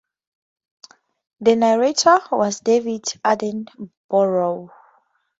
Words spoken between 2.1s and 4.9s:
was David Attenborough.